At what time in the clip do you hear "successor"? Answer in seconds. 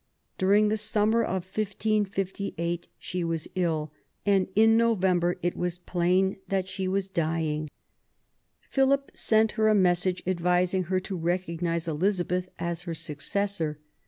12.95-13.77